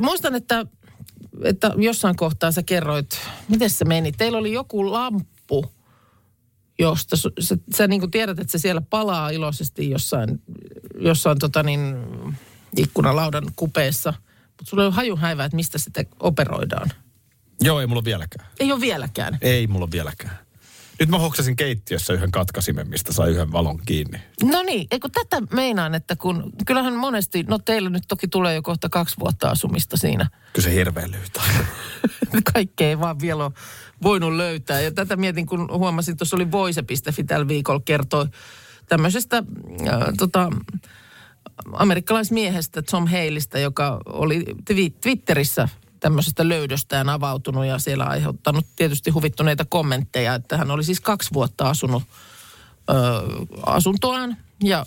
[0.00, 0.66] Muistan, että,
[1.44, 4.12] että jossain kohtaa sä kerroit, miten se meni.
[4.12, 5.66] Teillä oli joku lamppu,
[6.78, 10.42] josta su- sä, sä niin kuin tiedät, että se siellä palaa iloisesti jossain,
[10.98, 11.96] jossain tota niin,
[12.76, 14.14] ikkunalaudan kupeessa.
[14.46, 16.90] Mutta sulla ei ole haju häivää, että mistä sitä operoidaan.
[17.60, 18.48] Joo, ei mulla vieläkään.
[18.60, 19.38] Ei ole vieläkään.
[19.40, 20.38] Ei mulla vieläkään.
[21.00, 24.18] Nyt mä hoksasin keittiössä yhden katkasimen, mistä sai yhden valon kiinni.
[24.42, 28.62] No niin, eikö tätä meinaan, että kun kyllähän monesti, no teillä nyt toki tulee jo
[28.62, 30.30] kohta kaksi vuotta asumista siinä.
[30.52, 31.38] Kyllä se hirveän lyhyt
[32.52, 33.52] Kaikkea ei vaan vielä ole
[34.02, 34.80] voinut löytää.
[34.80, 38.26] Ja tätä mietin, kun huomasin, tuossa oli voise.fi tällä viikolla kertoi
[38.88, 40.50] tämmöisestä äh, tota,
[41.72, 45.68] amerikkalaismiehestä Tom Haleystä, joka oli twi- Twitterissä
[46.00, 51.68] tämmöisestä löydöstään avautunut ja siellä aiheuttanut tietysti huvittuneita kommentteja, että hän oli siis kaksi vuotta
[51.70, 52.02] asunut
[52.90, 52.94] ö,
[53.66, 54.86] asuntoaan ja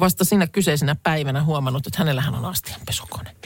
[0.00, 3.36] vasta siinä kyseisenä päivänä huomannut, että hänellähän on astianpesukone.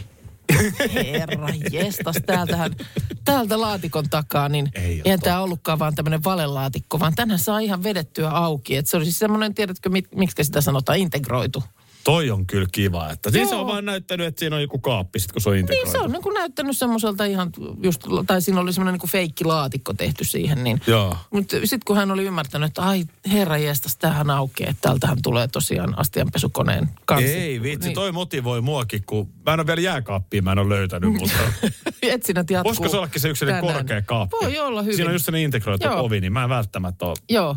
[0.94, 2.76] Herra jestas, täältähän,
[3.24, 8.30] täältä laatikon takaa, niin Ei tämä ollutkaan vaan tämmöinen valelaatikko, vaan tänhän saa ihan vedettyä
[8.30, 8.76] auki.
[8.76, 11.64] Et se oli siis semmoinen, tiedätkö, miksi sitä sanotaan, integroitu.
[12.04, 13.10] Toi on kyllä kiva.
[13.10, 15.56] Että siis se on vaan näyttänyt, että siinä on joku kaappi, sit kun se on
[15.56, 15.84] integroitu.
[15.92, 17.50] Niin se on niin kuin näyttänyt semmoiselta ihan
[17.82, 20.64] just, tai siinä oli semmoinen niin kuin feikkilaatikko tehty siihen.
[20.64, 20.80] Niin.
[20.86, 21.16] Joo.
[21.30, 25.48] Mutta sitten kun hän oli ymmärtänyt, että ai herra jestas, tämähän aukeaa, että täältähän tulee
[25.48, 27.30] tosiaan astianpesukoneen kanssa.
[27.30, 27.94] Ei vitsi, Niin.
[27.94, 31.36] toi motivoi muakin, kun mä en ole vielä jääkaappia, mä en ole löytänyt, mutta
[32.02, 32.68] Etsinnät jatkuu.
[32.68, 34.36] voisiko se ollakin se yksi korkea kaappi?
[34.42, 34.96] Voi olla hyvin.
[34.96, 36.00] Siinä on just sellainen integroitu Joo.
[36.04, 37.16] ovi, niin mä en välttämättä ole.
[37.28, 37.56] Joo.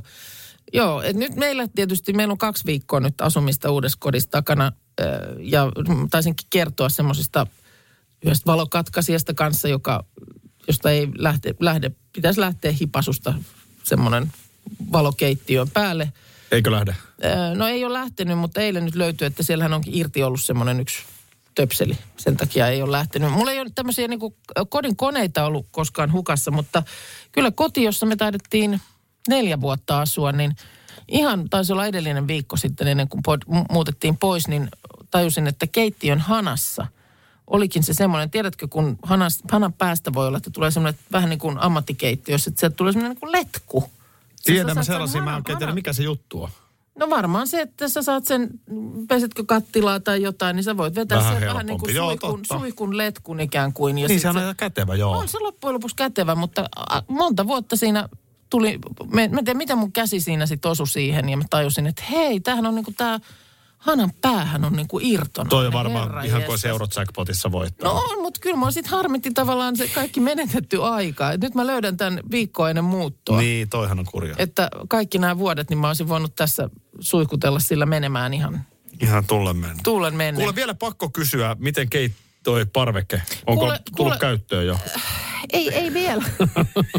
[0.74, 4.72] Joo, et nyt meillä tietysti, meillä on kaksi viikkoa nyt asumista uudessa kodissa takana.
[5.40, 5.72] Ja
[6.12, 7.48] taisinkin kertoa semmoisesta
[8.26, 10.06] yhdestä valokatkaisijasta kanssa, joka,
[10.68, 13.34] josta ei lähde, lähde, pitäisi lähteä hipasusta
[13.84, 14.32] semmoinen
[14.92, 16.14] valokeittiön päälle.
[16.52, 16.96] Eikö lähde?
[17.56, 20.98] No ei ole lähtenyt, mutta eilen nyt löytyi, että siellähän onkin irti ollut semmoinen yksi
[21.56, 21.98] töpseli.
[22.18, 23.32] Sen takia ei ole lähtenyt.
[23.32, 24.20] Mulla ei ole tämmöisiä niin
[24.70, 26.84] kodin koneita ollut koskaan hukassa, mutta
[27.32, 28.82] kyllä koti, jossa me taidettiin
[29.30, 30.56] neljä vuotta asua, niin
[31.08, 34.70] ihan taisi olla edellinen viikko sitten ennen kuin pod, mu- muutettiin pois, niin
[35.12, 36.88] tajusin, että keittiön hanassa
[37.48, 41.40] olikin se semmoinen, tiedätkö, kun hanas, hanan päästä voi olla, että tulee semmoinen vähän niin
[41.40, 43.90] kuin ammattikeittiössä, että sieltä tulee semmoinen niin kuin letku.
[44.44, 46.50] Tiedän Sä mä sellaisia, mä oikein tiedä, mikä se juttu on.
[47.00, 48.50] No varmaan se, että sä saat sen,
[49.08, 51.96] pesetkö kattilaa tai jotain, niin sä voit vetää Vähän sen vähän niin kuin helpompi.
[51.96, 52.58] Joo, suihkun, totta.
[52.60, 53.98] suihkun letkun ikään kuin.
[53.98, 55.18] Ja Niin se on se, kätevä, joo.
[55.18, 56.70] on se loppujen lopuksi kätevä, mutta
[57.08, 58.10] monta vuotta siinä
[58.54, 58.80] tuli,
[59.12, 62.04] mä, mä en tiedä miten mun käsi siinä sitten osui siihen ja mä tajusin, että
[62.12, 63.20] hei, tämähän on niinku tää
[63.78, 65.50] hanan päähän on niinku irtona.
[65.50, 66.60] Toi on varmaan Herra ihan kuin.
[66.68, 67.94] Eurojackpotissa voittaa.
[67.94, 71.32] No on, mutta kyllä mua sitten harmitti tavallaan se kaikki menetetty aika.
[71.32, 73.42] Et nyt mä löydän tämän viikkoa ennen muuttoa.
[73.42, 74.36] Niin, toihan on kurja.
[74.38, 78.66] Että kaikki nämä vuodet, niin mä olisin voinut tässä suihkutella sillä menemään ihan
[79.02, 79.76] Ihan tulle mennä.
[79.84, 80.36] tuulen menneen.
[80.36, 82.12] Kuule vielä pakko kysyä, miten keit
[82.44, 84.78] toi parveke, onko Kuule- tullut kuule- käyttöön jo?
[85.54, 86.24] Ei, ei vielä.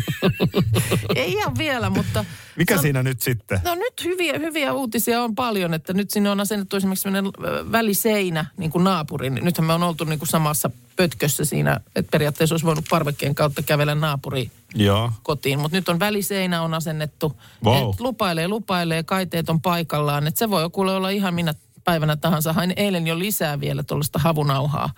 [1.17, 2.25] ei ihan vielä, mutta...
[2.57, 3.61] Mikä San- siinä nyt sitten?
[3.65, 7.33] No nyt hyviä, hyviä uutisia on paljon, että nyt sinne on asennettu esimerkiksi sellainen
[7.73, 9.35] väliseinä niin kuin naapurin.
[9.43, 13.63] Nythän me on oltu niin kuin samassa pötkössä siinä, että periaatteessa olisi voinut parvekkeen kautta
[13.63, 15.13] kävellä naapuri Joo.
[15.23, 15.59] kotiin.
[15.59, 17.41] Mutta nyt on väliseinä on asennettu.
[17.65, 17.91] Wow.
[17.91, 20.27] Et lupailee, lupailee, kaiteet on paikallaan.
[20.27, 21.55] Että se voi kuule olla ihan minä
[21.85, 22.53] päivänä tahansa.
[22.53, 24.91] Hain eilen jo lisää vielä tuollaista havunauhaa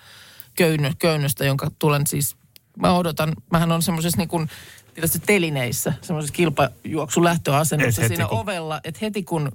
[0.57, 2.35] köynö, köynnöstä, jonka tulen siis,
[2.81, 4.49] mä odotan, mähän on semmoisessa niin kuin,
[4.93, 9.51] tiedätkö, telineissä, semmoisessa kilpajuoksulähtöasennossa Et siinä kun- ovella, että heti kun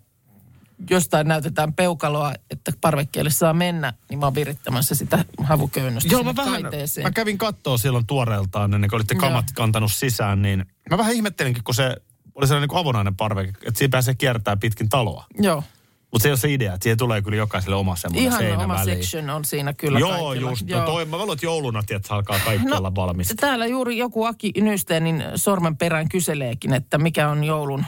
[0.91, 6.37] jostain näytetään peukaloa, että parvekkeelle saa mennä, niin mä oon virittämässä sitä havuköynnöstä Joo, mä
[6.37, 7.07] vähän, kaiteeseen.
[7.07, 9.55] mä kävin kattoo silloin tuoreeltaan ennen kuin olitte kamat Joo.
[9.55, 11.97] kantanut sisään, niin mä vähän ihmettelinkin, kun se
[12.35, 15.25] oli sellainen niin kuin avonainen parveke, että siinä pääsee kiertää pitkin taloa.
[15.38, 15.65] Joo.
[16.12, 18.75] Mutta se on se idea, että siihen tulee kyllä jokaiselle oma semmoinen Ihan seinä oma
[18.75, 18.96] väliin.
[18.96, 20.51] section on siinä kyllä Joo, kaikilla.
[20.51, 20.66] just.
[20.70, 23.35] No toi, mä että jouluna, että alkaa kaikki no, olla valmista.
[23.37, 27.85] Täällä juuri joku Aki Nysteenin sormen perään kyseleekin, että mikä on joulun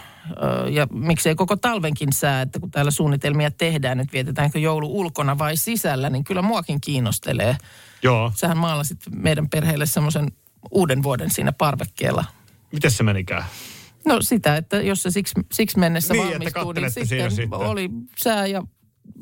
[0.71, 5.57] ja miksei koko talvenkin sää, että kun täällä suunnitelmia tehdään, että vietetäänkö joulu ulkona vai
[5.57, 7.57] sisällä, niin kyllä muakin kiinnostelee.
[8.03, 8.33] Joo.
[8.35, 10.33] Sähän maalasit meidän perheelle semmoisen
[10.71, 12.25] uuden vuoden siinä parvekkeella.
[12.73, 13.45] Miten se menikään?
[14.07, 17.59] No sitä, että jos se siksi, siksi mennessä Niin, valmistuu, niin sitten, sitten.
[17.59, 18.63] oli sää ja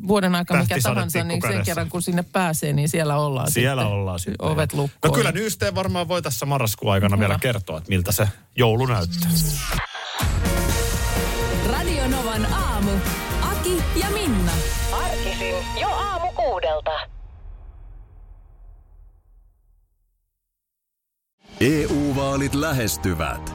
[0.09, 3.99] vuoden aika mikä tahansa, niin sen kerran kun sinne pääsee, niin siellä ollaan Siellä sitten.
[3.99, 4.47] ollaan sitten.
[4.49, 5.14] Ovet No lukkoon.
[5.14, 7.38] kyllä Nysteen varmaan voi tässä marraskuun aikana vielä Hyvä.
[7.42, 9.31] kertoa, että miltä se joulu näyttää.
[11.71, 12.90] Radio Novan aamu.
[13.42, 14.53] Aki ja Minna.
[14.92, 16.90] Arkisin jo aamu kuudelta.
[21.61, 23.55] EU-vaalit lähestyvät.